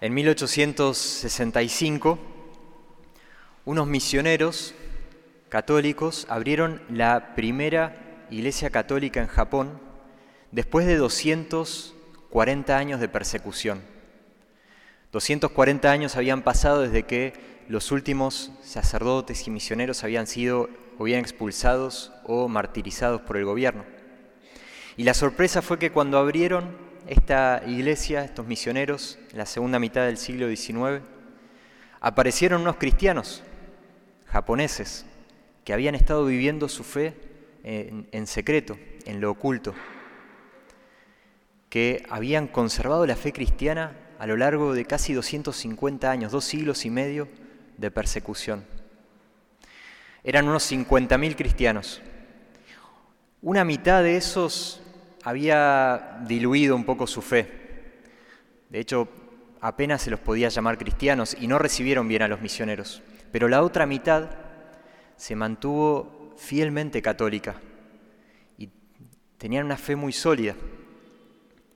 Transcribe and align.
En 0.00 0.14
1865, 0.14 2.18
unos 3.64 3.88
misioneros 3.88 4.72
católicos 5.48 6.24
abrieron 6.30 6.80
la 6.88 7.34
primera 7.34 8.26
iglesia 8.30 8.70
católica 8.70 9.20
en 9.20 9.26
Japón 9.26 9.80
después 10.52 10.86
de 10.86 10.96
240 10.96 12.78
años 12.78 13.00
de 13.00 13.08
persecución. 13.08 13.82
240 15.10 15.90
años 15.90 16.14
habían 16.14 16.42
pasado 16.42 16.82
desde 16.82 17.02
que 17.02 17.64
los 17.66 17.90
últimos 17.90 18.52
sacerdotes 18.62 19.48
y 19.48 19.50
misioneros 19.50 20.04
habían 20.04 20.28
sido 20.28 20.70
o 20.96 21.04
bien 21.04 21.18
expulsados 21.18 22.12
o 22.22 22.46
martirizados 22.46 23.22
por 23.22 23.36
el 23.36 23.44
gobierno. 23.44 23.84
Y 24.96 25.02
la 25.02 25.14
sorpresa 25.14 25.60
fue 25.60 25.80
que 25.80 25.90
cuando 25.90 26.18
abrieron 26.18 26.86
esta 27.08 27.62
iglesia, 27.66 28.22
estos 28.22 28.46
misioneros, 28.46 29.18
en 29.32 29.38
la 29.38 29.46
segunda 29.46 29.78
mitad 29.78 30.04
del 30.04 30.18
siglo 30.18 30.46
XIX, 30.48 31.02
aparecieron 32.00 32.60
unos 32.60 32.76
cristianos 32.76 33.42
japoneses 34.26 35.06
que 35.64 35.72
habían 35.72 35.94
estado 35.94 36.26
viviendo 36.26 36.68
su 36.68 36.84
fe 36.84 37.14
en, 37.64 38.08
en 38.12 38.26
secreto, 38.26 38.78
en 39.06 39.20
lo 39.20 39.30
oculto, 39.30 39.74
que 41.70 42.04
habían 42.10 42.46
conservado 42.46 43.06
la 43.06 43.16
fe 43.16 43.32
cristiana 43.32 43.96
a 44.18 44.26
lo 44.26 44.36
largo 44.36 44.74
de 44.74 44.84
casi 44.84 45.14
250 45.14 46.10
años, 46.10 46.30
dos 46.30 46.44
siglos 46.44 46.84
y 46.84 46.90
medio 46.90 47.28
de 47.78 47.90
persecución. 47.90 48.66
Eran 50.24 50.46
unos 50.46 50.70
50.000 50.70 51.36
cristianos. 51.36 52.02
Una 53.40 53.64
mitad 53.64 54.02
de 54.02 54.16
esos 54.16 54.82
había 55.28 56.20
diluido 56.26 56.74
un 56.74 56.84
poco 56.84 57.06
su 57.06 57.20
fe. 57.20 57.46
De 58.70 58.80
hecho, 58.80 59.08
apenas 59.60 60.00
se 60.00 60.10
los 60.10 60.20
podía 60.20 60.48
llamar 60.48 60.78
cristianos 60.78 61.36
y 61.38 61.48
no 61.48 61.58
recibieron 61.58 62.08
bien 62.08 62.22
a 62.22 62.28
los 62.28 62.40
misioneros. 62.40 63.02
Pero 63.30 63.46
la 63.46 63.62
otra 63.62 63.84
mitad 63.84 64.30
se 65.16 65.36
mantuvo 65.36 66.32
fielmente 66.38 67.02
católica 67.02 67.56
y 68.56 68.70
tenían 69.36 69.66
una 69.66 69.76
fe 69.76 69.96
muy 69.96 70.14
sólida 70.14 70.54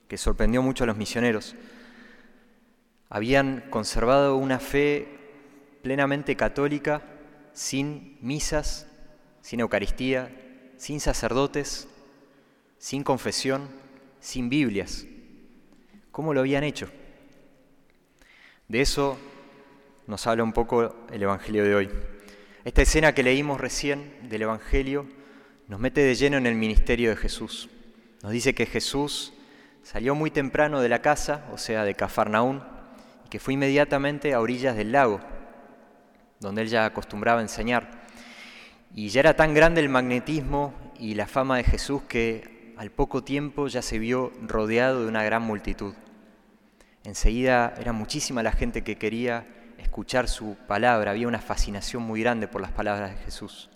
que 0.07 0.17
sorprendió 0.17 0.63
mucho 0.63 0.85
a 0.85 0.87
los 0.87 0.97
misioneros. 0.97 1.53
Habían 3.07 3.65
conservado 3.69 4.35
una 4.35 4.57
fe 4.57 5.07
plenamente 5.83 6.35
católica, 6.35 7.03
sin 7.53 8.17
misas, 8.19 8.87
sin 9.41 9.59
Eucaristía, 9.59 10.31
sin 10.77 10.99
sacerdotes, 10.99 11.87
sin 12.83 13.05
confesión, 13.05 13.69
sin 14.19 14.49
Biblias. 14.49 15.05
¿Cómo 16.11 16.33
lo 16.33 16.41
habían 16.41 16.65
hecho? 16.65 16.89
De 18.67 18.81
eso 18.81 19.17
nos 20.05 20.27
habla 20.27 20.43
un 20.43 20.51
poco 20.51 20.93
el 21.09 21.23
Evangelio 21.23 21.63
de 21.63 21.75
hoy. 21.75 21.89
Esta 22.65 22.81
escena 22.81 23.13
que 23.13 23.23
leímos 23.23 23.61
recién 23.61 24.27
del 24.27 24.41
Evangelio 24.41 25.05
nos 25.69 25.79
mete 25.79 26.01
de 26.01 26.13
lleno 26.13 26.35
en 26.35 26.45
el 26.45 26.55
ministerio 26.55 27.11
de 27.11 27.15
Jesús. 27.15 27.69
Nos 28.21 28.33
dice 28.33 28.53
que 28.53 28.65
Jesús 28.65 29.31
Salió 29.83 30.15
muy 30.15 30.31
temprano 30.31 30.79
de 30.79 30.87
la 30.87 31.01
casa, 31.01 31.43
o 31.51 31.57
sea, 31.57 31.83
de 31.83 31.93
Cafarnaún, 31.93 32.63
y 33.25 33.29
que 33.29 33.39
fue 33.39 33.53
inmediatamente 33.53 34.33
a 34.33 34.39
orillas 34.39 34.77
del 34.77 34.93
lago, 34.93 35.19
donde 36.39 36.61
él 36.61 36.69
ya 36.69 36.85
acostumbraba 36.85 37.39
a 37.39 37.43
enseñar. 37.43 38.05
Y 38.95 39.09
ya 39.09 39.19
era 39.19 39.35
tan 39.35 39.53
grande 39.53 39.81
el 39.81 39.89
magnetismo 39.89 40.73
y 40.97 41.15
la 41.15 41.27
fama 41.27 41.57
de 41.57 41.65
Jesús 41.65 42.01
que 42.03 42.52
al 42.77 42.91
poco 42.91 43.23
tiempo 43.23 43.67
ya 43.67 43.81
se 43.81 43.99
vio 43.99 44.31
rodeado 44.41 45.01
de 45.01 45.07
una 45.07 45.23
gran 45.23 45.43
multitud. 45.43 45.93
Enseguida 47.03 47.73
era 47.77 47.93
muchísima 47.93 48.43
la 48.43 48.51
gente 48.51 48.83
que 48.83 48.97
quería 48.97 49.45
escuchar 49.77 50.27
su 50.27 50.55
palabra, 50.67 51.11
había 51.11 51.27
una 51.27 51.39
fascinación 51.39 52.03
muy 52.03 52.21
grande 52.21 52.47
por 52.47 52.61
las 52.61 52.71
palabras 52.71 53.11
de 53.11 53.23
Jesús. 53.23 53.69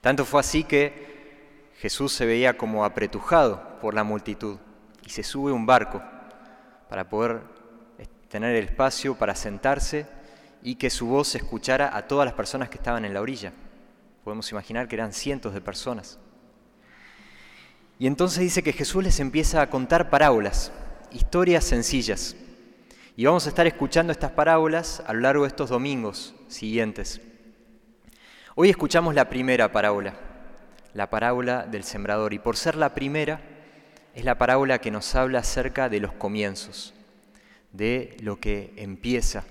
Tanto 0.00 0.24
fue 0.24 0.40
así 0.40 0.64
que 0.64 1.72
Jesús 1.78 2.12
se 2.12 2.26
veía 2.26 2.56
como 2.56 2.84
apretujado 2.84 3.78
por 3.80 3.94
la 3.94 4.04
multitud 4.04 4.58
y 5.04 5.10
se 5.10 5.22
sube 5.22 5.52
un 5.52 5.66
barco 5.66 6.02
para 6.88 7.08
poder 7.08 7.40
tener 8.28 8.56
el 8.56 8.64
espacio 8.64 9.16
para 9.16 9.34
sentarse 9.34 10.06
y 10.62 10.76
que 10.76 10.90
su 10.90 11.06
voz 11.06 11.28
se 11.28 11.38
escuchara 11.38 11.96
a 11.96 12.06
todas 12.06 12.26
las 12.26 12.34
personas 12.34 12.68
que 12.68 12.78
estaban 12.78 13.04
en 13.04 13.14
la 13.14 13.20
orilla. 13.20 13.52
Podemos 14.24 14.50
imaginar 14.50 14.88
que 14.88 14.96
eran 14.96 15.12
cientos 15.12 15.54
de 15.54 15.60
personas. 15.60 16.18
Y 17.98 18.06
entonces 18.06 18.40
dice 18.40 18.62
que 18.62 18.72
Jesús 18.72 19.02
les 19.02 19.20
empieza 19.20 19.62
a 19.62 19.70
contar 19.70 20.10
parábolas, 20.10 20.70
historias 21.10 21.64
sencillas. 21.64 22.36
Y 23.16 23.24
vamos 23.24 23.46
a 23.46 23.48
estar 23.48 23.66
escuchando 23.66 24.12
estas 24.12 24.32
parábolas 24.32 25.02
a 25.06 25.14
lo 25.14 25.20
largo 25.20 25.44
de 25.44 25.48
estos 25.48 25.70
domingos 25.70 26.34
siguientes. 26.48 27.22
Hoy 28.54 28.68
escuchamos 28.68 29.14
la 29.14 29.30
primera 29.30 29.72
parábola, 29.72 30.14
la 30.92 31.08
parábola 31.08 31.64
del 31.64 31.84
sembrador. 31.84 32.34
Y 32.34 32.38
por 32.38 32.58
ser 32.58 32.76
la 32.76 32.94
primera, 32.94 33.40
es 34.14 34.24
la 34.24 34.36
parábola 34.36 34.78
que 34.78 34.90
nos 34.90 35.14
habla 35.14 35.38
acerca 35.38 35.88
de 35.88 36.00
los 36.00 36.12
comienzos, 36.12 36.92
de 37.72 38.16
lo 38.20 38.38
que 38.40 38.74
empieza, 38.76 39.44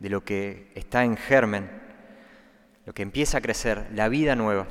de 0.00 0.08
lo 0.08 0.24
que 0.24 0.72
está 0.74 1.04
en 1.04 1.18
germen, 1.18 1.70
lo 2.86 2.94
que 2.94 3.02
empieza 3.02 3.38
a 3.38 3.42
crecer, 3.42 3.86
la 3.94 4.08
vida 4.08 4.34
nueva. 4.34 4.66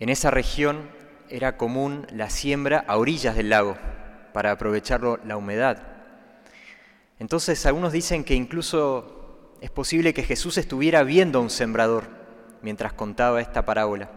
En 0.00 0.08
esa 0.10 0.30
región 0.30 0.88
era 1.28 1.56
común 1.56 2.06
la 2.12 2.30
siembra 2.30 2.84
a 2.86 2.96
orillas 2.96 3.34
del 3.34 3.50
lago 3.50 3.76
para 4.32 4.52
aprovechar 4.52 5.00
la 5.24 5.36
humedad. 5.36 5.82
Entonces 7.18 7.66
algunos 7.66 7.92
dicen 7.92 8.22
que 8.22 8.34
incluso 8.34 9.56
es 9.60 9.70
posible 9.70 10.14
que 10.14 10.22
Jesús 10.22 10.56
estuviera 10.56 11.02
viendo 11.02 11.40
a 11.40 11.42
un 11.42 11.50
sembrador 11.50 12.04
mientras 12.62 12.92
contaba 12.92 13.40
esta 13.40 13.64
parábola. 13.64 14.10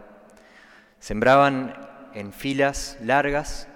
Sembraban 1.00 1.74
en 2.14 2.32
filas 2.32 2.96
largas 3.02 3.66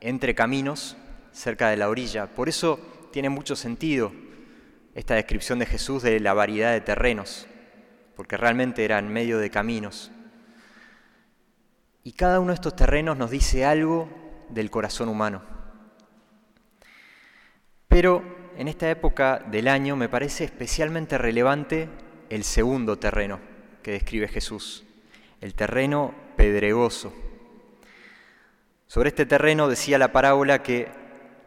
entre 0.00 0.36
caminos 0.36 0.96
cerca 1.32 1.70
de 1.70 1.76
la 1.76 1.88
orilla. 1.88 2.26
Por 2.26 2.48
eso 2.48 2.78
tiene 3.10 3.30
mucho 3.30 3.56
sentido 3.56 4.12
esta 4.94 5.14
descripción 5.14 5.58
de 5.58 5.66
Jesús 5.66 6.04
de 6.04 6.20
la 6.20 6.34
variedad 6.34 6.72
de 6.72 6.80
terrenos, 6.80 7.48
porque 8.14 8.36
realmente 8.36 8.84
era 8.84 9.00
en 9.00 9.12
medio 9.12 9.38
de 9.38 9.50
caminos. 9.50 10.12
Y 12.04 12.12
cada 12.12 12.40
uno 12.40 12.48
de 12.48 12.54
estos 12.54 12.74
terrenos 12.74 13.16
nos 13.16 13.30
dice 13.30 13.64
algo 13.64 14.08
del 14.48 14.70
corazón 14.70 15.08
humano. 15.08 15.42
Pero 17.88 18.24
en 18.56 18.68
esta 18.68 18.90
época 18.90 19.38
del 19.50 19.68
año 19.68 19.96
me 19.96 20.08
parece 20.08 20.44
especialmente 20.44 21.16
relevante 21.16 21.88
el 22.28 22.42
segundo 22.44 22.98
terreno 22.98 23.38
que 23.82 23.92
describe 23.92 24.28
Jesús, 24.28 24.84
el 25.40 25.54
terreno 25.54 26.14
pedregoso. 26.36 27.12
Sobre 28.86 29.10
este 29.10 29.26
terreno 29.26 29.68
decía 29.68 29.98
la 29.98 30.12
parábola 30.12 30.62
que 30.62 30.88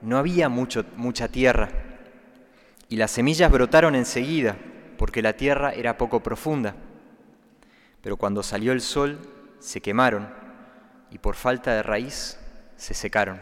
no 0.02 0.18
había 0.18 0.50
mucho, 0.50 0.86
mucha 0.96 1.28
tierra 1.28 1.70
y 2.88 2.96
las 2.96 3.12
semillas 3.12 3.52
brotaron 3.52 3.96
enseguida 3.96 4.56
porque 4.98 5.22
la 5.22 5.34
tierra 5.34 5.74
era 5.74 5.98
poco 5.98 6.24
profunda. 6.24 6.76
Pero 8.02 8.18
cuando 8.18 8.44
salió 8.44 8.72
el 8.72 8.82
sol 8.82 9.20
se 9.60 9.82
quemaron 9.82 10.45
y 11.16 11.18
por 11.18 11.36
falta 11.36 11.74
de 11.74 11.82
raíz 11.82 12.38
se 12.76 12.94
secaron. 12.94 13.42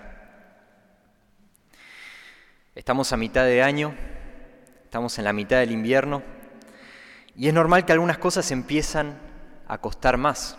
Estamos 2.76 3.12
a 3.12 3.18
mitad 3.18 3.46
de 3.46 3.64
año, 3.64 3.96
estamos 4.84 5.18
en 5.18 5.26
la 5.26 5.34
mitad 5.34 5.58
del 5.58 5.72
invierno 5.72 6.22
y 7.36 7.48
es 7.48 7.54
normal 7.56 7.84
que 7.84 7.92
algunas 7.92 8.20
cosas 8.20 8.52
empiezan 8.52 9.18
a 9.68 9.80
costar 9.80 10.18
más. 10.18 10.56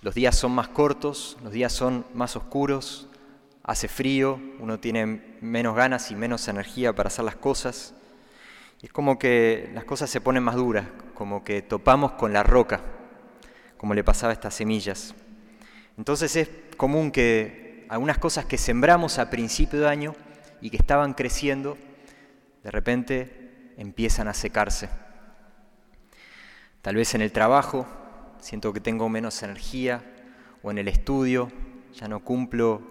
Los 0.00 0.14
días 0.14 0.36
son 0.36 0.52
más 0.52 0.68
cortos, 0.68 1.38
los 1.42 1.52
días 1.52 1.72
son 1.72 2.06
más 2.14 2.36
oscuros, 2.36 3.08
hace 3.64 3.88
frío, 3.88 4.38
uno 4.60 4.78
tiene 4.78 5.38
menos 5.40 5.74
ganas 5.74 6.12
y 6.12 6.14
menos 6.14 6.46
energía 6.46 6.94
para 6.94 7.08
hacer 7.08 7.24
las 7.24 7.34
cosas. 7.34 7.94
es 8.80 8.92
como 8.92 9.18
que 9.18 9.72
las 9.74 9.84
cosas 9.84 10.08
se 10.08 10.20
ponen 10.20 10.44
más 10.44 10.54
duras, 10.54 10.86
como 11.14 11.42
que 11.42 11.62
topamos 11.62 12.12
con 12.12 12.32
la 12.32 12.44
roca, 12.44 12.80
como 13.76 13.92
le 13.92 14.04
pasaba 14.04 14.30
a 14.30 14.34
estas 14.34 14.54
semillas. 14.54 15.12
Entonces 15.98 16.36
es 16.36 16.48
común 16.76 17.10
que 17.10 17.86
algunas 17.88 18.18
cosas 18.18 18.44
que 18.44 18.58
sembramos 18.58 19.18
a 19.18 19.30
principio 19.30 19.80
de 19.80 19.88
año 19.88 20.14
y 20.60 20.70
que 20.70 20.76
estaban 20.76 21.14
creciendo, 21.14 21.78
de 22.62 22.70
repente 22.70 23.72
empiezan 23.76 24.28
a 24.28 24.34
secarse. 24.34 24.88
Tal 26.82 26.96
vez 26.96 27.14
en 27.14 27.22
el 27.22 27.32
trabajo 27.32 27.86
siento 28.38 28.72
que 28.72 28.80
tengo 28.80 29.08
menos 29.08 29.42
energía 29.42 30.04
o 30.62 30.70
en 30.70 30.78
el 30.78 30.88
estudio, 30.88 31.50
ya 31.94 32.08
no 32.08 32.20
cumplo 32.20 32.82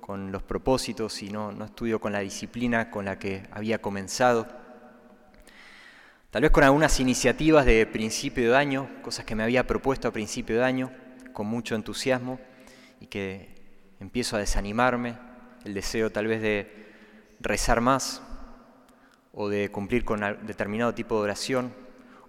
con 0.00 0.32
los 0.32 0.42
propósitos 0.42 1.22
y 1.22 1.30
no, 1.30 1.52
no 1.52 1.66
estudio 1.66 2.00
con 2.00 2.12
la 2.12 2.20
disciplina 2.20 2.90
con 2.90 3.04
la 3.04 3.18
que 3.18 3.42
había 3.50 3.80
comenzado. 3.80 4.48
Tal 6.30 6.42
vez 6.42 6.50
con 6.50 6.64
algunas 6.64 6.98
iniciativas 7.00 7.64
de 7.64 7.86
principio 7.86 8.50
de 8.50 8.56
año, 8.56 8.88
cosas 9.02 9.24
que 9.24 9.34
me 9.34 9.42
había 9.42 9.66
propuesto 9.66 10.08
a 10.08 10.12
principio 10.12 10.56
de 10.56 10.64
año, 10.64 10.90
con 11.32 11.46
mucho 11.46 11.74
entusiasmo, 11.74 12.38
y 13.00 13.06
que 13.06 13.54
empiezo 14.00 14.36
a 14.36 14.40
desanimarme, 14.40 15.18
el 15.64 15.74
deseo 15.74 16.10
tal 16.10 16.26
vez 16.26 16.40
de 16.40 16.88
rezar 17.40 17.80
más 17.80 18.22
o 19.32 19.48
de 19.48 19.70
cumplir 19.70 20.04
con 20.04 20.20
determinado 20.46 20.94
tipo 20.94 21.16
de 21.16 21.22
oración 21.22 21.72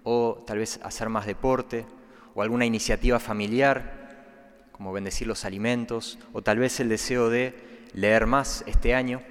o 0.04 0.44
tal 0.46 0.60
vez 0.60 0.80
hacer 0.84 1.10
más 1.10 1.26
deporte 1.26 1.86
o 2.36 2.42
alguna 2.42 2.66
iniciativa 2.66 3.20
familiar 3.20 4.70
como 4.72 4.94
bendecir 4.94 5.28
los 5.28 5.46
alimentos 5.46 6.20
o 6.34 6.42
tal 6.42 6.60
vez 6.60 6.80
el 6.80 6.90
deseo 6.90 7.30
de 7.30 7.88
leer 7.94 8.28
más 8.28 8.64
este 8.68 8.94
año. 8.94 9.22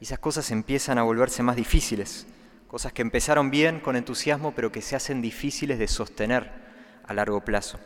Y 0.00 0.04
esas 0.04 0.18
cosas 0.18 0.50
empiezan 0.50 0.98
a 0.98 1.02
volverse 1.02 1.42
más 1.42 1.56
difíciles, 1.56 2.26
cosas 2.68 2.92
que 2.92 3.02
empezaron 3.02 3.50
bien 3.50 3.80
con 3.80 3.96
entusiasmo 3.96 4.54
pero 4.54 4.72
que 4.72 4.82
se 4.82 4.96
hacen 4.96 5.20
difíciles 5.20 5.78
de 5.78 5.88
sostener 5.88 6.52
a 7.04 7.14
largo 7.14 7.44
plazo. 7.44 7.78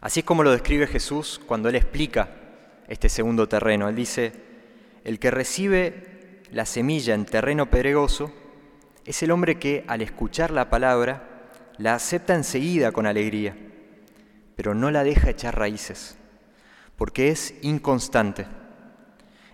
Así 0.00 0.20
es 0.20 0.26
como 0.26 0.42
lo 0.42 0.50
describe 0.50 0.86
Jesús 0.86 1.40
cuando 1.46 1.68
Él 1.68 1.76
explica 1.76 2.30
este 2.88 3.08
segundo 3.08 3.48
terreno. 3.48 3.88
Él 3.88 3.96
dice, 3.96 4.32
el 5.04 5.18
que 5.18 5.30
recibe 5.30 6.42
la 6.50 6.66
semilla 6.66 7.14
en 7.14 7.26
terreno 7.26 7.70
pedregoso 7.70 8.32
es 9.04 9.22
el 9.22 9.30
hombre 9.30 9.58
que 9.58 9.84
al 9.88 10.02
escuchar 10.02 10.50
la 10.50 10.70
palabra 10.70 11.50
la 11.76 11.94
acepta 11.94 12.34
enseguida 12.34 12.92
con 12.92 13.06
alegría, 13.06 13.56
pero 14.56 14.74
no 14.74 14.90
la 14.90 15.04
deja 15.04 15.30
echar 15.30 15.58
raíces, 15.58 16.18
porque 16.96 17.28
es 17.28 17.54
inconstante. 17.62 18.46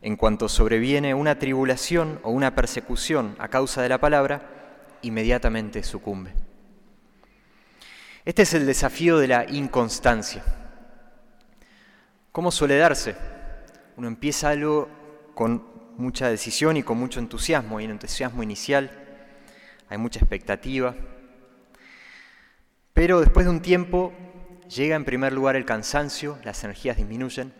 En 0.03 0.17
cuanto 0.17 0.49
sobreviene 0.49 1.15
una 1.15 1.39
tribulación 1.39 2.21
o 2.23 2.31
una 2.31 2.55
persecución 2.55 3.35
a 3.39 3.49
causa 3.49 3.83
de 3.83 3.89
la 3.89 3.99
palabra, 3.99 4.97
inmediatamente 5.03 5.83
sucumbe. 5.83 6.46
Este 8.27 8.43
es 8.43 8.55
el 8.55 8.67
desafío 8.67 9.19
de 9.19 9.29
la 9.29 9.47
inconstancia. 9.49 10.43
¿Cómo 12.33 12.51
suele 12.51 12.77
darse? 12.77 13.15
Uno 13.97 14.09
empieza 14.09 14.49
algo 14.49 14.89
con 15.37 15.65
mucha 15.97 16.29
decisión 16.29 16.77
y 16.77 16.83
con 16.83 16.99
mucho 16.99 17.21
entusiasmo, 17.21 17.81
y 17.81 17.85
un 17.85 17.93
entusiasmo 17.93 18.43
inicial, 18.43 18.91
hay 19.89 19.99
mucha 19.99 20.19
expectativa, 20.19 20.97
pero 22.93 23.21
después 23.21 23.47
de 23.47 23.51
un 23.51 23.63
tiempo 23.63 24.13
llega 24.69 24.97
en 24.97 25.05
primer 25.05 25.33
lugar 25.33 25.55
el 25.55 25.65
cansancio, 25.65 26.37
las 26.43 26.65
energías 26.65 26.97
disminuyen, 26.97 27.55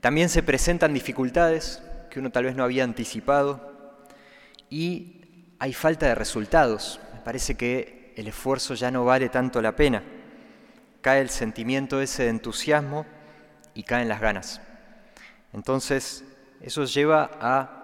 también 0.00 0.30
se 0.30 0.42
presentan 0.42 0.94
dificultades 0.94 1.82
que 2.10 2.18
uno 2.18 2.30
tal 2.30 2.44
vez 2.44 2.56
no 2.56 2.64
había 2.64 2.82
anticipado 2.82 4.06
y 4.70 5.52
hay 5.58 5.74
falta 5.74 6.06
de 6.06 6.14
resultados. 6.14 6.98
Me 7.12 7.20
parece 7.20 7.56
que 7.56 7.97
el 8.18 8.26
esfuerzo 8.26 8.74
ya 8.74 8.90
no 8.90 9.04
vale 9.04 9.28
tanto 9.28 9.62
la 9.62 9.76
pena. 9.76 10.02
Cae 11.02 11.20
el 11.20 11.30
sentimiento 11.30 12.00
ese 12.00 12.24
de 12.24 12.30
entusiasmo 12.30 13.06
y 13.74 13.84
caen 13.84 14.08
las 14.08 14.20
ganas. 14.20 14.60
Entonces, 15.52 16.24
eso 16.60 16.84
lleva 16.84 17.30
a 17.40 17.74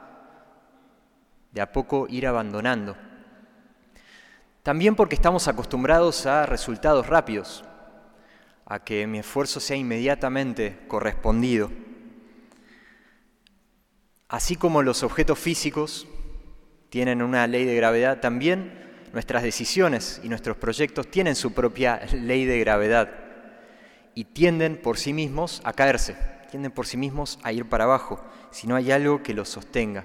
de 1.53 1.61
a 1.61 1.71
poco 1.71 2.09
ir 2.11 2.27
abandonando. 2.27 2.97
También 4.65 4.97
porque 4.97 5.15
estamos 5.15 5.47
acostumbrados 5.47 6.27
a 6.27 6.47
resultados 6.47 7.07
rápidos, 7.07 7.63
a 8.67 8.83
que 8.83 9.07
mi 9.07 9.21
esfuerzo 9.21 9.61
sea 9.61 9.77
inmediatamente 9.77 10.81
correspondido. 10.89 11.71
Así 14.27 14.57
como 14.57 14.83
los 14.83 15.05
objetos 15.05 15.39
físicos 15.39 16.09
tienen 16.91 17.23
una 17.23 17.47
ley 17.47 17.65
de 17.67 17.77
gravedad, 17.77 18.19
también 18.19 18.84
nuestras 19.15 19.45
decisiones 19.45 20.21
y 20.25 20.29
nuestros 20.29 20.57
proyectos 20.57 21.09
tienen 21.09 21.37
su 21.37 21.55
propia 21.55 22.01
ley 22.13 22.45
de 22.45 22.59
gravedad 22.59 23.11
y 24.15 24.25
tienden 24.25 24.77
por 24.77 24.99
sí 24.99 25.13
mismos 25.13 25.63
a 25.65 25.73
caerse, 25.73 26.17
tienden 26.51 26.73
por 26.73 26.87
sí 26.87 26.97
mismos 26.97 27.39
a 27.45 27.53
ir 27.53 27.65
para 27.65 27.85
abajo, 27.85 28.23
si 28.51 28.67
no 28.67 28.75
hay 28.75 28.91
algo 28.91 29.23
que 29.23 29.33
los 29.33 29.49
sostenga. 29.49 30.05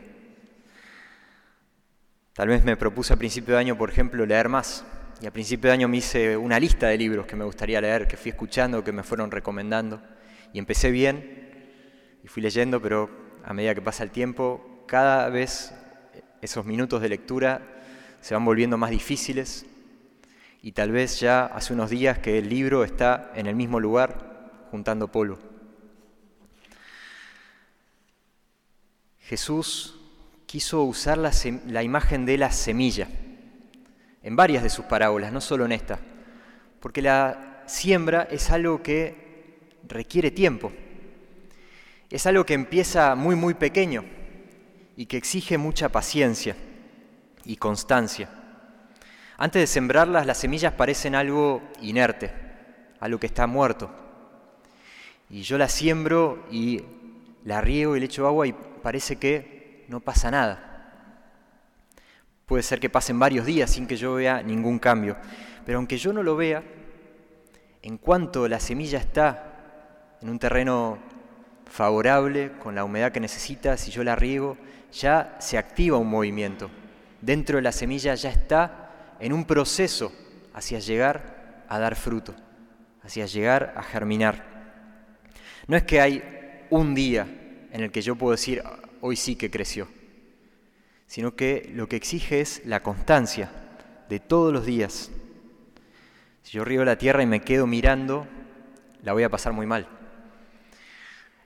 Tal 2.33 2.47
vez 2.47 2.63
me 2.63 2.77
propuse 2.77 3.11
a 3.11 3.17
principio 3.17 3.55
de 3.55 3.59
año, 3.59 3.77
por 3.77 3.89
ejemplo, 3.89 4.25
leer 4.25 4.47
más. 4.47 4.85
Y 5.21 5.25
a 5.25 5.31
principio 5.31 5.69
de 5.69 5.73
año 5.73 5.87
me 5.89 5.97
hice 5.97 6.37
una 6.37 6.57
lista 6.59 6.87
de 6.87 6.97
libros 6.97 7.25
que 7.25 7.35
me 7.35 7.43
gustaría 7.43 7.81
leer, 7.81 8.07
que 8.07 8.15
fui 8.15 8.29
escuchando, 8.29 8.83
que 8.83 8.93
me 8.93 9.03
fueron 9.03 9.31
recomendando. 9.31 10.01
Y 10.53 10.59
empecé 10.59 10.91
bien 10.91 12.19
y 12.23 12.27
fui 12.27 12.41
leyendo, 12.41 12.81
pero 12.81 13.09
a 13.43 13.53
medida 13.53 13.75
que 13.75 13.81
pasa 13.81 14.03
el 14.03 14.11
tiempo, 14.11 14.85
cada 14.87 15.27
vez 15.29 15.73
esos 16.41 16.63
minutos 16.63 17.01
de 17.01 17.09
lectura 17.09 17.78
se 18.21 18.33
van 18.33 18.45
volviendo 18.45 18.77
más 18.77 18.91
difíciles. 18.91 19.65
Y 20.61 20.73
tal 20.73 20.91
vez 20.91 21.19
ya 21.19 21.45
hace 21.45 21.73
unos 21.73 21.89
días 21.89 22.19
que 22.19 22.37
el 22.37 22.49
libro 22.49 22.83
está 22.83 23.31
en 23.35 23.47
el 23.47 23.55
mismo 23.55 23.79
lugar 23.79 24.67
juntando 24.71 25.07
polvo. 25.07 25.39
Jesús 29.19 29.95
quiso 30.45 30.83
usar 30.83 31.17
la, 31.17 31.31
la, 31.67 31.83
imagen 31.83 32.25
de 32.25 32.37
la 32.37 32.51
semilla 32.51 33.07
en 34.23 34.35
varias 34.35 34.63
de 34.63 34.69
sus 34.69 34.85
parábolas, 34.85 35.31
no 35.31 35.39
solo 35.39 35.65
en 35.65 35.71
esta, 35.71 35.99
porque 36.79 37.01
la 37.01 37.63
siembra 37.67 38.23
es 38.23 38.49
algo 38.49 38.81
que 38.81 39.59
requiere 39.87 40.31
tiempo, 40.31 40.71
es 42.09 42.25
algo 42.25 42.45
que 42.45 42.55
empieza 42.55 43.13
muy, 43.13 43.35
muy 43.35 43.53
pequeño 43.53 44.03
y 44.97 45.05
que 45.05 45.17
exige 45.17 45.57
mucha 45.59 45.89
paciencia 45.89 46.55
y 47.45 47.57
constancia. 47.57 48.29
Antes 49.37 49.61
de 49.61 49.67
sembrarlas, 49.67 50.25
las 50.25 50.37
semillas 50.37 50.73
parecen 50.73 51.15
algo 51.15 51.61
inerte, 51.81 52.29
algo 52.99 53.19
que 53.19 53.27
está 53.27 53.47
muerto. 53.47 53.89
Y 55.29 55.43
yo 55.43 55.57
la 55.57 55.69
siembro 55.69 56.45
y 56.51 56.83
la 57.45 57.61
riego 57.61 57.95
y 57.95 58.01
le 58.01 58.07
echo 58.07 58.27
agua 58.27 58.47
y 58.47 58.53
parece 58.53 59.15
que 59.15 59.85
no 59.87 60.01
pasa 60.01 60.29
nada. 60.29 60.65
Puede 62.45 62.63
ser 62.63 62.81
que 62.81 62.89
pasen 62.89 63.17
varios 63.17 63.45
días 63.45 63.69
sin 63.69 63.87
que 63.87 63.95
yo 63.95 64.15
vea 64.15 64.43
ningún 64.43 64.77
cambio. 64.77 65.15
Pero 65.65 65.77
aunque 65.77 65.97
yo 65.97 66.11
no 66.11 66.21
lo 66.21 66.35
vea, 66.35 66.61
en 67.81 67.97
cuanto 67.97 68.47
la 68.49 68.59
semilla 68.59 68.99
está 68.99 70.17
en 70.21 70.29
un 70.29 70.39
terreno 70.39 70.97
favorable, 71.65 72.51
con 72.61 72.75
la 72.75 72.83
humedad 72.83 73.13
que 73.13 73.21
necesita, 73.21 73.77
si 73.77 73.89
yo 73.91 74.03
la 74.03 74.17
riego, 74.17 74.57
ya 74.91 75.37
se 75.39 75.57
activa 75.57 75.97
un 75.97 76.09
movimiento 76.09 76.69
dentro 77.21 77.57
de 77.57 77.61
la 77.61 77.71
semilla 77.71 78.15
ya 78.15 78.29
está 78.29 79.15
en 79.19 79.33
un 79.33 79.45
proceso 79.45 80.11
hacia 80.53 80.79
llegar 80.79 81.65
a 81.67 81.79
dar 81.79 81.95
fruto, 81.95 82.35
hacia 83.03 83.25
llegar 83.25 83.73
a 83.75 83.83
germinar. 83.83 84.43
No 85.67 85.77
es 85.77 85.83
que 85.83 86.01
hay 86.01 86.23
un 86.69 86.95
día 86.95 87.27
en 87.71 87.81
el 87.81 87.91
que 87.91 88.01
yo 88.01 88.15
puedo 88.15 88.31
decir, 88.31 88.63
hoy 89.01 89.15
sí 89.15 89.35
que 89.35 89.51
creció, 89.51 89.87
sino 91.07 91.35
que 91.35 91.69
lo 91.73 91.87
que 91.87 91.95
exige 91.95 92.41
es 92.41 92.65
la 92.65 92.81
constancia 92.81 93.51
de 94.09 94.19
todos 94.19 94.51
los 94.51 94.65
días. 94.65 95.11
Si 96.43 96.53
yo 96.53 96.65
río 96.65 96.83
la 96.83 96.97
tierra 96.97 97.21
y 97.21 97.27
me 97.27 97.41
quedo 97.41 97.67
mirando, 97.67 98.27
la 99.03 99.13
voy 99.13 99.23
a 99.23 99.29
pasar 99.29 99.53
muy 99.53 99.65
mal. 99.65 99.87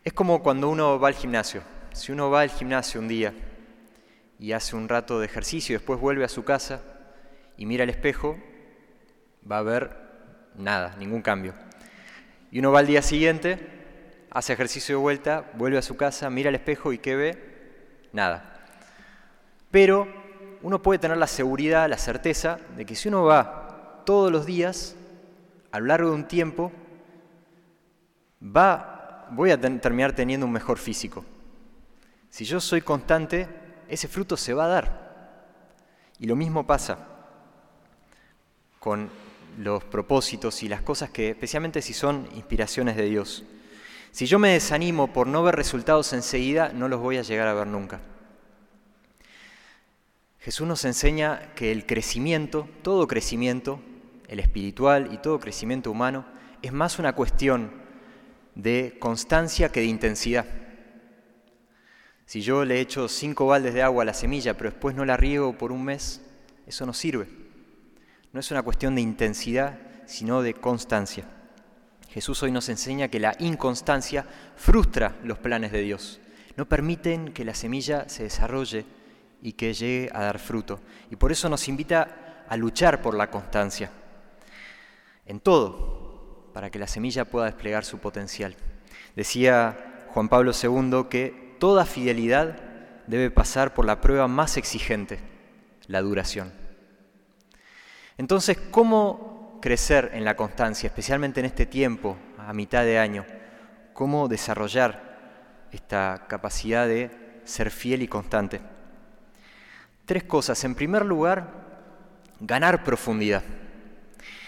Es 0.04 0.14
como 0.14 0.42
cuando 0.42 0.70
uno 0.70 1.00
va 1.00 1.10
al 1.10 1.14
gimnasio. 1.14 1.62
Si 1.94 2.12
uno 2.12 2.30
va 2.30 2.42
al 2.42 2.50
gimnasio 2.50 3.00
un 3.00 3.08
día 3.08 3.34
y 4.40 4.52
hace 4.52 4.76
un 4.76 4.90
rato 4.90 5.20
de 5.20 5.26
ejercicio, 5.26 5.78
después 5.78 6.00
vuelve 6.00 6.26
a 6.26 6.30
su 6.30 6.44
casa 6.44 6.82
y 7.58 7.66
mira 7.66 7.84
al 7.84 7.90
espejo, 7.90 8.38
va 9.50 9.60
a 9.60 9.64
ver 9.64 9.98
nada, 10.56 10.96
ningún 10.98 11.22
cambio. 11.22 11.54
Y 12.52 12.60
uno 12.60 12.72
va 12.72 12.80
al 12.80 12.88
día 12.88 13.02
siguiente, 13.02 13.60
hace 14.30 14.54
ejercicio 14.54 14.98
de 14.98 15.02
vuelta, 15.02 15.46
vuelve 15.56 15.78
a 15.78 15.82
su 15.82 15.96
casa, 15.96 16.30
mira 16.30 16.50
al 16.50 16.56
espejo 16.56 16.94
y 16.94 16.98
¿qué 16.98 17.16
ve? 17.16 18.10
Nada. 18.12 18.66
Pero 19.72 20.08
uno 20.62 20.82
puede 20.82 21.00
tener 21.00 21.18
la 21.18 21.28
seguridad, 21.28 21.90
la 21.90 21.98
certeza 21.98 22.60
de 22.76 22.86
que 22.86 22.96
si 22.96 23.10
uno 23.10 23.24
va 23.24 24.02
todos 24.06 24.32
los 24.32 24.46
días, 24.46 24.96
a 25.72 25.80
lo 25.80 25.88
largo 25.88 26.10
de 26.10 26.16
un 26.16 26.28
tiempo, 26.28 26.72
va, 28.44 29.28
voy 29.32 29.52
a 29.52 29.60
terminar 29.60 30.14
teniendo 30.14 30.46
un 30.46 30.52
mejor 30.52 30.78
físico. 30.78 31.26
Si 32.30 32.46
yo 32.46 32.60
soy 32.60 32.82
constante, 32.82 33.48
ese 33.90 34.08
fruto 34.08 34.38
se 34.38 34.54
va 34.54 34.66
a 34.66 34.70
dar. 34.70 35.04
Y 36.20 36.28
lo 36.28 36.36
mismo 36.36 36.66
pasa 36.66 37.08
con 38.80 39.10
los 39.58 39.84
propósitos 39.84 40.64
y 40.64 40.68
las 40.68 40.82
cosas 40.82 41.10
que, 41.10 41.30
especialmente 41.30 41.82
si 41.82 41.94
son 41.94 42.28
inspiraciones 42.36 42.96
de 42.96 43.06
Dios. 43.06 43.44
Si 44.12 44.26
yo 44.26 44.40
me 44.40 44.50
desanimo 44.50 45.12
por 45.12 45.28
no 45.28 45.44
ver 45.44 45.56
resultados 45.56 46.14
enseguida, 46.14 46.72
no 46.74 46.88
los 46.88 47.00
voy 47.00 47.18
a 47.18 47.24
llegar 47.24 47.48
a 47.48 47.54
ver 47.54 47.68
nunca. 47.68 48.00
Jesús 50.40 50.68
nos 50.68 50.84
enseña 50.86 51.54
que 51.56 51.72
el 51.72 51.86
crecimiento, 51.86 52.68
todo 52.82 53.08
crecimiento, 53.08 53.80
el 54.28 54.40
espiritual 54.40 55.10
y 55.14 55.18
todo 55.18 55.40
crecimiento 55.40 55.90
humano, 55.90 56.26
es 56.62 56.74
más 56.74 57.00
una 57.00 57.14
cuestión 57.14 57.72
de 58.56 58.98
constancia 59.00 59.72
que 59.72 59.80
de 59.80 59.86
intensidad. 59.88 60.46
Si 62.34 62.42
yo 62.42 62.66
le 62.66 62.82
echo 62.82 63.08
cinco 63.08 63.46
baldes 63.46 63.76
de 63.76 63.84
agua 63.84 64.02
a 64.02 64.06
la 64.08 64.14
semilla, 64.16 64.58
pero 64.58 64.72
después 64.72 64.96
no 64.96 65.06
la 65.06 65.16
riego 65.16 65.56
por 65.56 65.72
un 65.72 65.84
mes, 65.86 66.20
eso 66.66 66.84
no 66.84 66.92
sirve. 66.92 67.28
No 68.32 68.40
es 68.40 68.50
una 68.50 68.64
cuestión 68.64 68.96
de 68.96 69.02
intensidad, 69.02 69.78
sino 70.08 70.42
de 70.42 70.56
constancia. 70.56 71.26
Jesús 72.10 72.42
hoy 72.42 72.52
nos 72.52 72.70
enseña 72.70 73.10
que 73.10 73.20
la 73.20 73.36
inconstancia 73.38 74.26
frustra 74.56 75.16
los 75.24 75.38
planes 75.38 75.72
de 75.72 75.82
Dios. 75.82 76.22
no 76.58 76.68
permiten 76.68 77.34
que 77.34 77.46
la 77.46 77.54
semilla 77.54 78.10
se 78.10 78.24
desarrolle 78.24 78.88
y 79.44 79.54
que 79.54 79.76
llegue 79.76 80.10
a 80.12 80.24
dar 80.24 80.40
fruto. 80.40 80.80
Y 81.12 81.18
por 81.18 81.32
eso 81.32 81.50
nos 81.50 81.68
invita 81.68 82.46
a 82.50 82.58
luchar 82.58 83.04
por 83.04 83.14
la 83.14 83.30
constancia, 83.30 83.92
en 85.28 85.40
todo, 85.40 86.50
para 86.52 86.72
que 86.72 86.80
la 86.80 86.88
semilla 86.88 87.26
pueda 87.26 87.46
desplegar 87.46 87.86
su 87.86 88.00
potencial. 88.00 88.56
Decía 89.16 90.08
Juan 90.08 90.30
Pablo 90.30 90.52
II 90.52 91.10
que 91.12 91.43
toda 91.64 91.86
fidelidad 91.86 92.58
debe 93.08 93.32
pasar 93.32 93.74
por 93.74 93.86
la 93.86 94.02
prueba 94.02 94.28
más 94.28 94.58
exigente, 94.58 95.20
la 95.88 96.02
duración. 96.02 96.52
Entonces, 98.18 98.58
¿cómo 98.70 99.60
crecer 99.62 100.12
en 100.14 100.26
la 100.26 100.36
constancia, 100.36 100.88
especialmente 100.88 101.40
en 101.40 101.46
este 101.46 101.66
tiempo, 101.66 102.18
a 102.38 102.52
mitad 102.52 102.84
de 102.84 103.00
año? 103.00 103.26
¿Cómo 103.94 104.28
desarrollar 104.28 105.70
esta 105.72 106.26
capacidad 106.28 106.86
de 106.86 107.12
ser 107.46 107.72
fiel 107.72 108.02
y 108.02 108.10
constante? 108.10 108.60
Tres 110.06 110.26
cosas. 110.26 110.62
En 110.66 110.76
primer 110.76 111.06
lugar, 111.06 111.48
ganar 112.42 112.84
profundidad. 112.84 113.44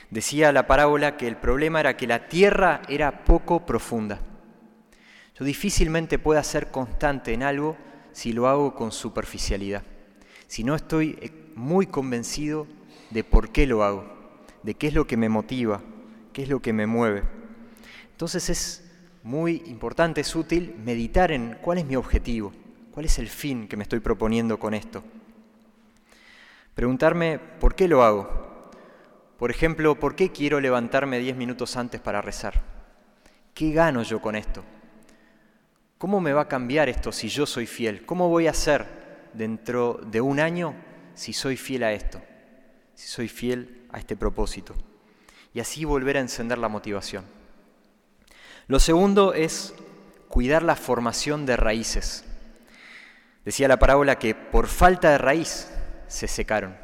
Decía 0.10 0.52
la 0.52 0.68
parábola 0.68 1.16
que 1.16 1.30
el 1.30 1.38
problema 1.38 1.80
era 1.80 1.96
que 1.96 2.08
la 2.08 2.28
tierra 2.28 2.82
era 2.90 3.24
poco 3.24 3.66
profunda. 3.66 4.20
Yo 5.38 5.44
difícilmente 5.44 6.18
puedo 6.18 6.42
ser 6.44 6.72
constante 6.72 7.34
en 7.34 7.44
algo 7.44 7.76
si 8.14 8.32
lo 8.32 8.48
hago 8.48 8.74
con 8.74 8.94
superficialidad, 8.94 9.84
si 10.48 10.64
no 10.64 10.76
estoy 10.76 11.18
eh, 11.22 11.32
muy 11.56 11.88
convencido 11.88 12.68
de 13.10 13.26
por 13.26 13.52
qué 13.52 13.68
lo 13.68 13.84
hago, 13.84 14.06
de 14.64 14.76
qué 14.76 14.88
es 14.88 14.94
lo 14.94 15.06
que 15.06 15.18
me 15.18 15.28
motiva, 15.28 15.82
qué 16.32 16.44
es 16.44 16.50
lo 16.50 16.62
que 16.62 16.72
me 16.72 16.88
mueve. 16.88 17.24
Entonces 18.12 18.50
es 18.50 18.92
muy 19.24 19.62
importante, 19.66 20.22
es 20.22 20.34
útil 20.36 20.74
meditar 20.82 21.34
en 21.34 21.58
cuál 21.62 21.80
es 21.80 21.86
mi 21.86 21.98
objetivo, 21.98 22.54
cuál 22.92 23.06
es 23.06 23.20
el 23.20 23.28
fin 23.28 23.68
que 23.68 23.76
me 23.76 23.84
estoy 23.84 24.00
proponiendo 24.00 24.58
con 24.58 24.74
esto. 24.74 25.04
Preguntarme 26.76 27.40
por 27.60 27.76
qué 27.76 27.90
lo 27.90 28.04
hago. 28.04 28.72
Por 29.38 29.52
ejemplo, 29.52 30.00
¿por 30.00 30.16
qué 30.16 30.32
quiero 30.32 30.62
levantarme 30.62 31.20
diez 31.20 31.36
minutos 31.36 31.76
antes 31.76 32.00
para 32.00 32.22
rezar? 32.22 32.62
¿Qué 33.54 33.72
gano 33.72 34.02
yo 34.04 34.22
con 34.22 34.38
esto? 34.38 34.64
¿Cómo 35.98 36.20
me 36.20 36.34
va 36.34 36.42
a 36.42 36.48
cambiar 36.48 36.90
esto 36.90 37.12
si 37.12 37.30
yo 37.30 37.46
soy 37.46 37.66
fiel? 37.66 38.06
¿Cómo 38.06 38.28
voy 38.28 38.48
a 38.48 38.54
ser 38.54 39.30
dentro 39.34 40.00
de 40.06 40.20
un 40.20 40.42
año 40.42 40.76
si 41.14 41.32
soy 41.32 41.56
fiel 41.56 41.84
a 41.84 41.94
esto? 41.94 42.22
Si 42.96 43.08
soy 43.08 43.30
fiel 43.30 43.88
a 43.92 44.00
este 44.00 44.18
propósito. 44.18 44.76
Y 45.54 45.62
así 45.62 45.86
volver 45.86 46.18
a 46.18 46.20
encender 46.20 46.58
la 46.58 46.68
motivación. 46.68 47.24
Lo 48.68 48.80
segundo 48.80 49.34
es 49.34 49.74
cuidar 50.28 50.64
la 50.64 50.76
formación 50.76 51.46
de 51.46 51.56
raíces. 51.56 52.26
Decía 53.46 53.70
la 53.70 53.80
parábola 53.80 54.20
que 54.20 54.36
por 54.36 54.68
falta 54.68 55.12
de 55.12 55.18
raíz 55.18 55.70
se 56.08 56.28
secaron. 56.28 56.76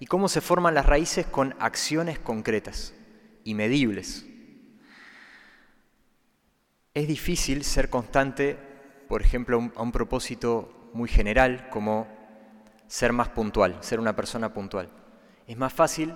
¿Y 0.00 0.06
cómo 0.06 0.28
se 0.28 0.42
forman 0.42 0.74
las 0.74 0.84
raíces? 0.84 1.24
Con 1.24 1.54
acciones 1.60 2.18
concretas 2.18 2.92
y 3.42 3.54
medibles. 3.54 4.26
Es 6.94 7.08
difícil 7.08 7.64
ser 7.64 7.90
constante, 7.90 8.56
por 9.08 9.20
ejemplo, 9.20 9.72
a 9.74 9.82
un 9.82 9.90
propósito 9.90 10.90
muy 10.92 11.08
general 11.08 11.68
como 11.68 12.06
ser 12.86 13.12
más 13.12 13.30
puntual, 13.30 13.78
ser 13.80 13.98
una 13.98 14.14
persona 14.14 14.54
puntual. 14.54 14.88
Es 15.48 15.56
más 15.56 15.72
fácil 15.72 16.14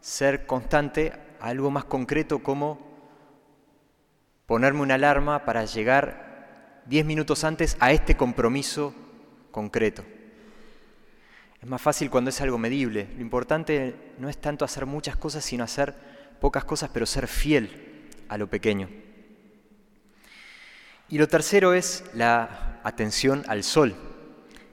ser 0.00 0.44
constante 0.44 1.12
a 1.38 1.46
algo 1.46 1.70
más 1.70 1.84
concreto 1.84 2.40
como 2.40 2.80
ponerme 4.46 4.80
una 4.80 4.94
alarma 4.94 5.44
para 5.44 5.66
llegar 5.66 6.82
10 6.86 7.06
minutos 7.06 7.44
antes 7.44 7.76
a 7.78 7.92
este 7.92 8.16
compromiso 8.16 8.92
concreto. 9.52 10.04
Es 11.60 11.68
más 11.68 11.80
fácil 11.80 12.10
cuando 12.10 12.30
es 12.30 12.40
algo 12.40 12.58
medible. 12.58 13.06
Lo 13.14 13.20
importante 13.22 13.94
no 14.18 14.28
es 14.28 14.36
tanto 14.38 14.64
hacer 14.64 14.84
muchas 14.84 15.14
cosas, 15.14 15.44
sino 15.44 15.62
hacer 15.62 15.94
pocas 16.40 16.64
cosas, 16.64 16.90
pero 16.92 17.06
ser 17.06 17.28
fiel 17.28 18.08
a 18.28 18.36
lo 18.36 18.50
pequeño. 18.50 19.01
Y 21.12 21.18
lo 21.18 21.28
tercero 21.28 21.74
es 21.74 22.04
la 22.14 22.80
atención 22.84 23.44
al 23.46 23.64
sol. 23.64 23.94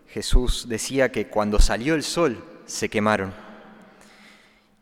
Jesús 0.07 0.67
decía 0.69 1.11
que 1.11 1.27
cuando 1.27 1.59
salió 1.59 1.95
el 1.95 2.03
sol 2.03 2.41
se 2.65 2.87
quemaron. 2.87 3.33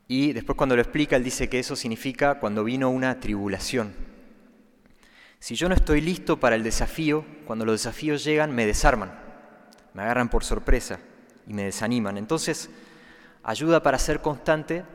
Y 0.08 0.34
después 0.34 0.56
cuando 0.56 0.76
lo 0.76 0.84
explica, 0.84 1.16
él 1.16 1.24
dice 1.24 1.50
que 1.50 1.58
eso 1.58 1.76
significa 1.76 2.36
cuando 2.36 2.64
vino 2.64 2.92
una 2.92 3.20
tribulación. 3.20 3.96
Si 5.40 5.56
yo 5.56 5.68
no 5.68 5.74
estoy 5.74 6.00
listo 6.00 6.40
para 6.40 6.56
el 6.56 6.62
desafío, 6.62 7.26
cuando 7.48 7.66
los 7.66 7.82
desafíos 7.82 8.24
llegan 8.24 8.54
me 8.54 8.68
desarman, 8.68 9.20
me 9.96 10.04
agarran 10.04 10.30
por 10.30 10.44
sorpresa 10.44 11.00
y 11.48 11.54
me 11.54 11.64
desaniman. 11.64 12.20
Entonces, 12.20 12.70
ayuda 13.42 13.82
para 13.82 13.98
ser 13.98 14.22
constante, 14.22 14.86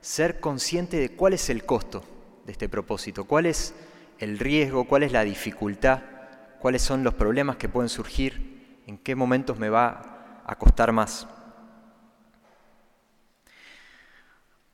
ser 0.00 0.40
consciente 0.40 0.96
de 0.96 1.10
cuál 1.10 1.34
es 1.34 1.50
el 1.50 1.66
costo 1.66 2.02
de 2.46 2.52
este 2.52 2.70
propósito, 2.70 3.26
cuál 3.26 3.44
es 3.44 3.74
el 4.18 4.38
riesgo, 4.38 4.84
cuál 4.84 5.02
es 5.02 5.12
la 5.12 5.24
dificultad, 5.24 6.02
cuáles 6.58 6.82
son 6.82 7.04
los 7.04 7.14
problemas 7.14 7.56
que 7.56 7.68
pueden 7.68 7.88
surgir, 7.88 8.82
en 8.86 8.98
qué 8.98 9.14
momentos 9.14 9.58
me 9.58 9.68
va 9.68 10.42
a 10.44 10.56
costar 10.56 10.92
más. 10.92 11.26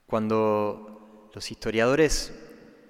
Cuando 0.06 1.30
los 1.34 1.50
historiadores 1.50 2.32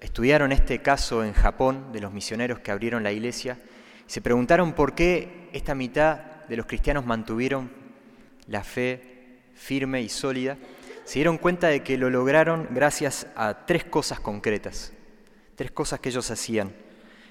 estudiaron 0.01 0.51
este 0.51 0.81
caso 0.81 1.23
en 1.23 1.33
Japón 1.33 1.91
de 1.93 2.01
los 2.01 2.11
misioneros 2.11 2.59
que 2.59 2.71
abrieron 2.71 3.03
la 3.03 3.11
iglesia, 3.11 3.57
se 4.05 4.21
preguntaron 4.21 4.73
por 4.73 4.93
qué 4.95 5.49
esta 5.53 5.75
mitad 5.75 6.45
de 6.49 6.57
los 6.57 6.65
cristianos 6.65 7.05
mantuvieron 7.05 7.71
la 8.47 8.63
fe 8.63 9.41
firme 9.55 10.01
y 10.01 10.09
sólida, 10.09 10.57
se 11.05 11.15
dieron 11.15 11.37
cuenta 11.37 11.67
de 11.67 11.83
que 11.83 11.97
lo 11.97 12.09
lograron 12.09 12.67
gracias 12.71 13.27
a 13.35 13.65
tres 13.65 13.85
cosas 13.85 14.19
concretas 14.19 14.91
tres 15.55 15.71
cosas 15.71 15.99
que 15.99 16.09
ellos 16.09 16.29
hacían. 16.31 16.73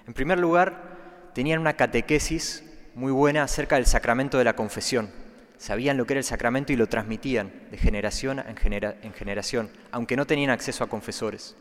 En 0.07 0.15
primer 0.15 0.39
lugar, 0.39 1.31
tenían 1.35 1.61
una 1.61 1.75
catequesis 1.75 2.65
muy 2.95 3.13
buena 3.13 3.43
acerca 3.43 3.77
del 3.77 3.87
sacramento 3.87 4.39
de 4.39 4.45
la 4.45 4.57
confesión. 4.57 5.11
Sabían 5.59 5.97
lo 5.97 6.07
que 6.07 6.15
era 6.15 6.21
el 6.21 6.25
sacramento 6.25 6.73
y 6.73 6.77
lo 6.77 6.89
transmitían 6.89 7.53
de 7.71 7.79
generación 7.79 8.41
en, 8.41 8.57
en 9.03 9.13
generación, 9.13 9.71
aunque 9.93 10.17
no 10.17 10.27
tenían 10.27 10.51
acceso 10.51 10.83
a 10.83 10.89
confesores. 10.89 11.57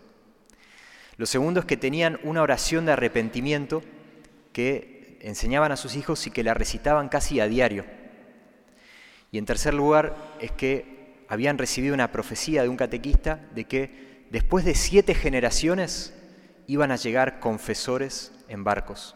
Lo 1.18 1.26
segundo 1.26 1.60
es 1.60 1.66
que 1.66 1.78
tenían 1.78 2.20
una 2.24 2.42
oración 2.42 2.86
de 2.86 2.94
arrepentimiento 2.94 3.84
que 4.54 5.20
enseñaban 5.22 5.72
a 5.72 5.78
sus 5.78 5.96
hijos 5.96 6.26
y 6.26 6.32
que 6.32 6.44
la 6.44 6.54
recitaban 6.54 7.10
casi 7.10 7.40
a 7.40 7.48
diario. 7.48 7.86
Y 9.32 9.38
en 9.38 9.46
tercer 9.46 9.74
lugar 9.74 10.36
es 10.40 10.52
que 10.52 11.24
habían 11.30 11.58
recibido 11.58 11.94
una 11.94 12.12
profecía 12.12 12.64
de 12.64 12.70
un 12.70 12.76
catequista 12.76 13.40
de 13.54 13.66
que 13.66 14.26
después 14.32 14.66
de 14.66 14.76
siete 14.76 15.14
generaciones 15.14 16.14
iban 16.68 16.92
a 16.92 16.96
llegar 16.96 17.40
confesores 17.40 18.32
en 18.48 18.64
barcos. 18.64 19.16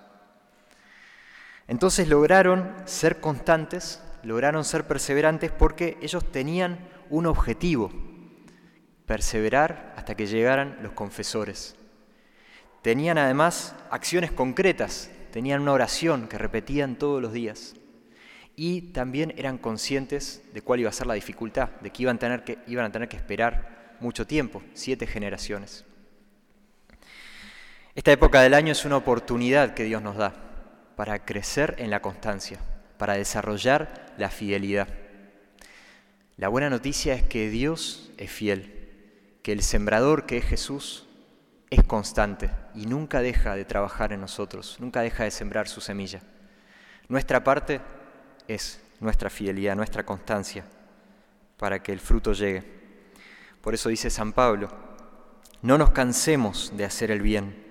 Entonces 1.67 2.07
lograron 2.07 2.73
ser 2.85 3.19
constantes, 3.19 4.01
lograron 4.23 4.63
ser 4.63 4.85
perseverantes 4.85 5.51
porque 5.51 5.97
ellos 6.01 6.31
tenían 6.31 6.79
un 7.09 7.25
objetivo, 7.25 7.91
perseverar 9.05 9.93
hasta 9.95 10.15
que 10.15 10.27
llegaran 10.27 10.77
los 10.81 10.93
confesores. 10.93 11.75
Tenían 12.81 13.17
además 13.17 13.75
acciones 13.89 14.31
concretas, 14.31 15.09
tenían 15.31 15.61
una 15.61 15.73
oración 15.73 16.27
que 16.27 16.37
repetían 16.37 16.97
todos 16.97 17.21
los 17.21 17.33
días 17.33 17.75
y 18.55 18.93
también 18.93 19.33
eran 19.37 19.57
conscientes 19.57 20.43
de 20.53 20.61
cuál 20.61 20.79
iba 20.79 20.89
a 20.89 20.93
ser 20.93 21.07
la 21.07 21.15
dificultad, 21.15 21.69
de 21.81 21.89
que 21.89 22.03
iban 22.03 22.17
que, 22.17 22.59
iban 22.67 22.85
a 22.85 22.91
tener 22.91 23.09
que 23.09 23.17
esperar 23.17 23.97
mucho 23.99 24.25
tiempo, 24.27 24.61
siete 24.73 25.07
generaciones. 25.07 25.83
Esta 27.95 28.11
época 28.11 28.41
del 28.41 28.53
año 28.53 28.73
es 28.73 28.83
una 28.83 28.97
oportunidad 28.97 29.73
que 29.73 29.85
Dios 29.85 30.01
nos 30.01 30.17
da 30.17 30.33
para 30.97 31.23
crecer 31.23 31.75
en 31.77 31.89
la 31.89 32.01
constancia, 32.01 32.59
para 32.97 33.13
desarrollar 33.13 34.13
la 34.17 34.29
fidelidad. 34.29 34.89
La 36.35 36.49
buena 36.49 36.69
noticia 36.69 37.13
es 37.13 37.23
que 37.23 37.49
Dios 37.49 38.11
es 38.17 38.29
fiel, 38.29 39.39
que 39.43 39.53
el 39.53 39.63
sembrador 39.63 40.25
que 40.25 40.39
es 40.39 40.45
Jesús 40.45 41.07
es 41.69 41.85
constante 41.85 42.51
y 42.73 42.85
nunca 42.85 43.21
deja 43.21 43.55
de 43.55 43.63
trabajar 43.63 44.11
en 44.11 44.19
nosotros, 44.19 44.75
nunca 44.81 44.99
deja 44.99 45.23
de 45.23 45.31
sembrar 45.31 45.69
su 45.69 45.79
semilla. 45.79 46.19
Nuestra 47.07 47.45
parte 47.45 47.79
es 48.49 48.81
nuestra 48.99 49.29
fidelidad, 49.29 49.77
nuestra 49.77 50.05
constancia, 50.05 50.65
para 51.55 51.81
que 51.81 51.93
el 51.93 52.01
fruto 52.01 52.33
llegue. 52.33 52.61
Por 53.61 53.73
eso 53.73 53.87
dice 53.87 54.09
San 54.09 54.33
Pablo, 54.33 54.69
no 55.61 55.77
nos 55.77 55.91
cansemos 55.91 56.73
de 56.75 56.83
hacer 56.83 57.09
el 57.09 57.21
bien 57.21 57.64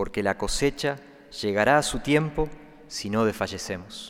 porque 0.00 0.22
la 0.22 0.38
cosecha 0.38 0.96
llegará 1.42 1.76
a 1.76 1.82
su 1.82 1.98
tiempo 1.98 2.48
si 2.88 3.10
no 3.10 3.26
desfallecemos. 3.26 4.08